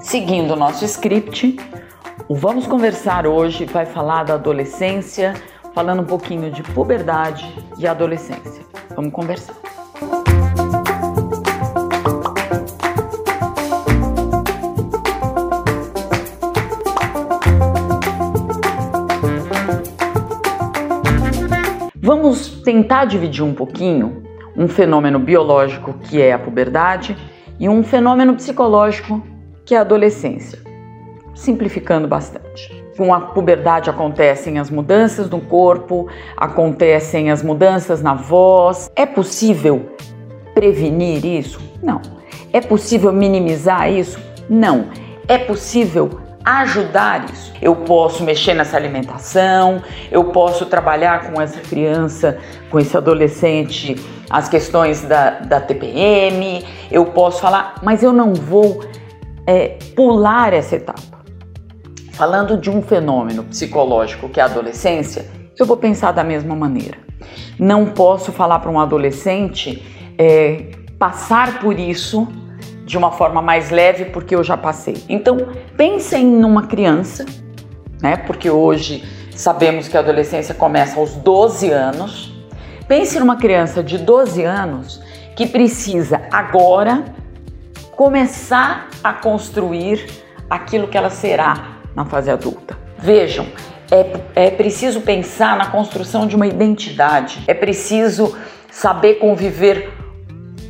Seguindo 0.00 0.52
o 0.52 0.56
nosso 0.56 0.84
script, 0.84 1.56
o 2.28 2.34
Vamos 2.34 2.66
Conversar 2.66 3.26
hoje 3.26 3.64
vai 3.64 3.86
falar 3.86 4.24
da 4.24 4.34
adolescência, 4.34 5.34
falando 5.74 6.02
um 6.02 6.04
pouquinho 6.04 6.50
de 6.50 6.62
puberdade 6.62 7.46
e 7.78 7.86
adolescência. 7.86 8.64
Vamos 8.94 9.12
conversar. 9.12 9.54
Vamos 21.94 22.62
tentar 22.62 23.04
dividir 23.04 23.44
um 23.44 23.54
pouquinho 23.54 24.22
um 24.56 24.68
fenômeno 24.68 25.18
biológico 25.18 25.94
que 25.94 26.20
é 26.20 26.32
a 26.32 26.38
puberdade 26.38 27.16
e 27.58 27.68
um 27.68 27.82
fenômeno 27.82 28.34
psicológico 28.34 29.22
que 29.72 29.74
é 29.74 29.78
a 29.78 29.80
adolescência. 29.80 30.58
Simplificando 31.34 32.06
bastante. 32.06 32.84
Com 32.94 33.14
a 33.14 33.18
puberdade 33.18 33.88
acontecem 33.88 34.58
as 34.58 34.68
mudanças 34.68 35.30
no 35.30 35.40
corpo, 35.40 36.08
acontecem 36.36 37.30
as 37.30 37.42
mudanças 37.42 38.02
na 38.02 38.12
voz. 38.12 38.90
É 38.94 39.06
possível 39.06 39.96
prevenir 40.52 41.24
isso? 41.24 41.58
Não. 41.82 42.02
É 42.52 42.60
possível 42.60 43.10
minimizar 43.14 43.90
isso? 43.90 44.20
Não. 44.46 44.88
É 45.26 45.38
possível 45.38 46.20
ajudar 46.44 47.24
isso. 47.32 47.50
Eu 47.62 47.74
posso 47.74 48.22
mexer 48.22 48.52
nessa 48.52 48.76
alimentação, 48.76 49.82
eu 50.10 50.24
posso 50.24 50.66
trabalhar 50.66 51.30
com 51.30 51.40
essa 51.40 51.60
criança, 51.60 52.36
com 52.70 52.78
esse 52.78 52.94
adolescente, 52.94 53.96
as 54.28 54.50
questões 54.50 55.00
da, 55.00 55.30
da 55.30 55.60
TPM, 55.62 56.62
eu 56.90 57.06
posso 57.06 57.40
falar, 57.40 57.76
mas 57.82 58.02
eu 58.02 58.12
não 58.12 58.34
vou 58.34 58.84
é, 59.46 59.78
pular 59.96 60.52
essa 60.52 60.76
etapa. 60.76 61.22
Falando 62.12 62.56
de 62.56 62.70
um 62.70 62.82
fenômeno 62.82 63.44
psicológico 63.44 64.28
que 64.28 64.38
é 64.38 64.42
a 64.42 64.46
adolescência, 64.46 65.26
eu 65.58 65.66
vou 65.66 65.76
pensar 65.76 66.12
da 66.12 66.22
mesma 66.22 66.54
maneira. 66.54 66.98
Não 67.58 67.86
posso 67.86 68.32
falar 68.32 68.58
para 68.58 68.70
um 68.70 68.78
adolescente 68.78 69.82
é, 70.18 70.70
passar 70.98 71.60
por 71.60 71.78
isso 71.78 72.28
de 72.84 72.96
uma 72.98 73.10
forma 73.12 73.40
mais 73.40 73.70
leve 73.70 74.06
porque 74.06 74.34
eu 74.34 74.44
já 74.44 74.56
passei. 74.56 75.02
Então, 75.08 75.38
pensem 75.76 76.26
numa 76.26 76.66
criança, 76.66 77.24
né? 78.00 78.16
Porque 78.16 78.50
hoje 78.50 79.02
sabemos 79.34 79.88
que 79.88 79.96
a 79.96 80.00
adolescência 80.00 80.54
começa 80.54 80.98
aos 80.98 81.14
12 81.14 81.70
anos. 81.70 82.32
Pense 82.86 83.18
numa 83.18 83.36
criança 83.36 83.82
de 83.82 83.98
12 83.98 84.42
anos 84.42 85.00
que 85.34 85.46
precisa 85.46 86.22
agora 86.30 87.04
começar 88.02 88.88
a 89.04 89.12
construir 89.12 90.04
aquilo 90.50 90.88
que 90.88 90.98
ela 90.98 91.08
será 91.08 91.76
na 91.94 92.04
fase 92.04 92.32
adulta. 92.32 92.76
Vejam, 92.98 93.46
é, 93.92 94.46
é 94.46 94.50
preciso 94.50 95.02
pensar 95.02 95.56
na 95.56 95.66
construção 95.66 96.26
de 96.26 96.34
uma 96.34 96.44
identidade, 96.44 97.44
é 97.46 97.54
preciso 97.54 98.36
saber 98.72 99.20
conviver 99.20 99.92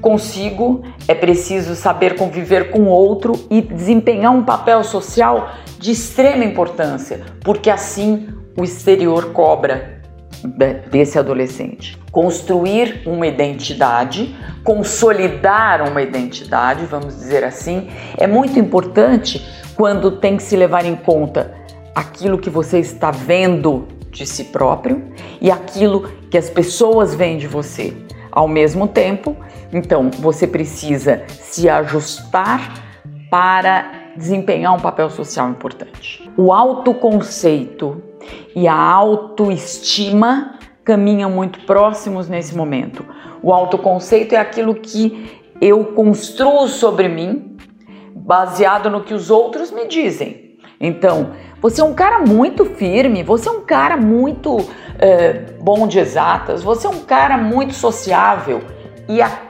consigo, 0.00 0.82
é 1.06 1.14
preciso 1.14 1.74
saber 1.74 2.16
conviver 2.16 2.70
com 2.70 2.86
outro 2.86 3.34
e 3.50 3.60
desempenhar 3.60 4.32
um 4.32 4.42
papel 4.42 4.82
social 4.82 5.50
de 5.78 5.90
extrema 5.90 6.46
importância, 6.46 7.20
porque 7.44 7.68
assim 7.68 8.26
o 8.56 8.64
exterior 8.64 9.34
cobra 9.34 9.97
desse 10.90 11.18
adolescente. 11.18 11.98
Construir 12.10 13.02
uma 13.06 13.26
identidade, 13.26 14.34
consolidar 14.64 15.88
uma 15.88 16.02
identidade, 16.02 16.84
vamos 16.86 17.16
dizer 17.16 17.44
assim, 17.44 17.88
é 18.16 18.26
muito 18.26 18.58
importante 18.58 19.44
quando 19.74 20.12
tem 20.12 20.36
que 20.36 20.42
se 20.42 20.56
levar 20.56 20.84
em 20.84 20.96
conta 20.96 21.54
aquilo 21.94 22.38
que 22.38 22.50
você 22.50 22.78
está 22.78 23.10
vendo 23.10 23.88
de 24.10 24.26
si 24.26 24.44
próprio 24.44 25.02
e 25.40 25.50
aquilo 25.50 26.08
que 26.30 26.38
as 26.38 26.50
pessoas 26.50 27.14
veem 27.14 27.38
de 27.38 27.46
você. 27.46 27.96
Ao 28.30 28.46
mesmo 28.46 28.86
tempo, 28.86 29.36
então 29.72 30.10
você 30.18 30.46
precisa 30.46 31.22
se 31.28 31.68
ajustar 31.68 32.84
para 33.30 33.97
desempenhar 34.18 34.74
um 34.74 34.80
papel 34.80 35.08
social 35.08 35.48
importante. 35.48 36.30
O 36.36 36.52
autoconceito 36.52 38.02
e 38.54 38.66
a 38.68 38.74
autoestima 38.74 40.58
caminham 40.84 41.30
muito 41.30 41.60
próximos 41.64 42.28
nesse 42.28 42.56
momento. 42.56 43.04
O 43.42 43.52
autoconceito 43.52 44.34
é 44.34 44.38
aquilo 44.38 44.74
que 44.74 45.40
eu 45.60 45.84
construo 45.86 46.66
sobre 46.68 47.08
mim 47.08 47.56
baseado 48.14 48.90
no 48.90 49.02
que 49.02 49.14
os 49.14 49.30
outros 49.30 49.70
me 49.70 49.86
dizem. 49.86 50.58
Então, 50.80 51.32
você 51.60 51.80
é 51.80 51.84
um 51.84 51.94
cara 51.94 52.20
muito 52.20 52.64
firme, 52.64 53.22
você 53.22 53.48
é 53.48 53.52
um 53.52 53.62
cara 53.62 53.96
muito 53.96 54.58
é, 54.98 55.32
bom 55.60 55.86
de 55.86 55.98
exatas, 55.98 56.62
você 56.62 56.86
é 56.86 56.90
um 56.90 57.00
cara 57.00 57.36
muito 57.36 57.74
sociável 57.74 58.60
e 59.08 59.20
a 59.22 59.47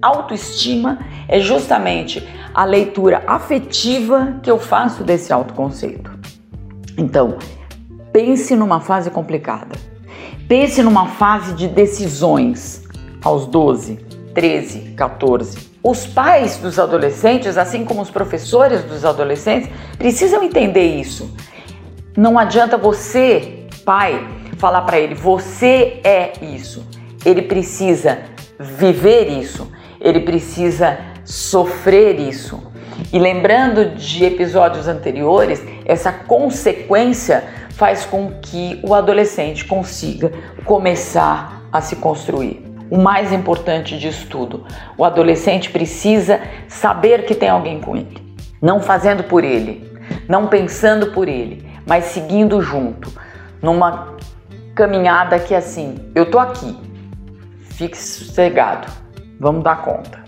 autoestima 0.00 0.98
é 1.26 1.40
justamente 1.40 2.26
a 2.54 2.64
leitura 2.64 3.22
afetiva 3.26 4.38
que 4.42 4.50
eu 4.50 4.58
faço 4.58 5.04
desse 5.04 5.32
autoconceito. 5.32 6.10
Então, 6.96 7.38
pense 8.12 8.56
numa 8.56 8.80
fase 8.80 9.10
complicada. 9.10 9.76
Pense 10.48 10.82
numa 10.82 11.06
fase 11.06 11.52
de 11.54 11.68
decisões 11.68 12.84
aos 13.22 13.46
12, 13.46 13.96
13, 14.34 14.94
14, 14.96 15.68
os 15.82 16.06
pais 16.06 16.56
dos 16.56 16.78
adolescentes, 16.78 17.56
assim 17.56 17.84
como 17.84 18.02
os 18.02 18.10
professores 18.10 18.82
dos 18.84 19.04
adolescentes, 19.04 19.70
precisam 19.96 20.42
entender 20.42 20.96
isso. 20.98 21.34
Não 22.16 22.38
adianta 22.38 22.76
você, 22.76 23.66
pai, 23.84 24.26
falar 24.56 24.82
para 24.82 24.98
ele: 24.98 25.14
você 25.14 26.00
é 26.02 26.32
isso. 26.42 26.84
Ele 27.24 27.42
precisa 27.42 28.18
viver 28.58 29.28
isso. 29.28 29.70
Ele 30.00 30.20
precisa 30.20 30.98
sofrer 31.24 32.18
isso. 32.18 32.62
E 33.12 33.18
lembrando 33.18 33.94
de 33.94 34.24
episódios 34.24 34.88
anteriores, 34.88 35.62
essa 35.84 36.12
consequência 36.12 37.44
faz 37.70 38.04
com 38.04 38.32
que 38.42 38.80
o 38.82 38.94
adolescente 38.94 39.64
consiga 39.64 40.32
começar 40.64 41.62
a 41.72 41.80
se 41.80 41.96
construir 41.96 42.68
o 42.90 42.98
mais 42.98 43.32
importante 43.32 43.98
disso 43.98 44.26
tudo. 44.28 44.64
O 44.96 45.04
adolescente 45.04 45.70
precisa 45.70 46.40
saber 46.66 47.24
que 47.24 47.34
tem 47.34 47.48
alguém 47.48 47.80
com 47.80 47.96
ele, 47.96 48.22
não 48.60 48.80
fazendo 48.80 49.24
por 49.24 49.44
ele, 49.44 49.90
não 50.28 50.46
pensando 50.46 51.12
por 51.12 51.28
ele, 51.28 51.68
mas 51.86 52.06
seguindo 52.06 52.60
junto, 52.60 53.12
numa 53.62 54.16
caminhada 54.74 55.38
que 55.38 55.54
é 55.54 55.58
assim, 55.58 55.96
eu 56.14 56.30
tô 56.30 56.38
aqui, 56.38 56.76
fique 57.70 57.96
sossegado, 57.96 58.86
vamos 59.38 59.62
dar 59.62 59.82
conta. 59.82 60.24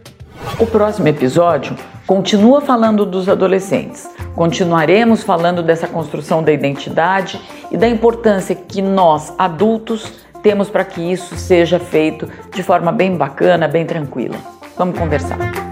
O 0.59 0.67
próximo 0.67 1.09
episódio 1.09 1.77
continua 2.07 2.61
falando 2.61 3.05
dos 3.05 3.29
adolescentes. 3.29 4.09
Continuaremos 4.35 5.23
falando 5.23 5.63
dessa 5.63 5.87
construção 5.87 6.43
da 6.43 6.53
identidade 6.53 7.41
e 7.71 7.77
da 7.77 7.89
importância 7.89 8.55
que 8.55 8.81
nós, 8.81 9.33
adultos, 9.39 10.13
temos 10.43 10.71
para 10.71 10.85
que 10.85 11.01
isso 11.01 11.37
seja 11.37 11.79
feito 11.79 12.29
de 12.55 12.63
forma 12.63 12.91
bem 12.91 13.17
bacana, 13.17 13.69
bem 13.69 13.85
tranquila. 13.85 14.37
Vamos 14.77 14.99
conversar. 14.99 15.70